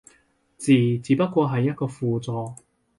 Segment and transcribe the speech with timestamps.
[0.57, 0.73] 字
[1.03, 2.55] 只不過係一個輔助